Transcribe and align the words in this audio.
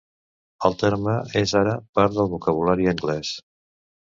El 0.69 0.77
terme 0.83 1.13
és 1.41 1.53
ara 1.61 1.75
part 1.99 2.17
del 2.17 2.33
vocabulari 2.33 2.91
anglès. 2.97 3.37